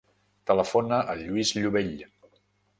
[0.51, 1.95] Telefona al Lluís Llobell.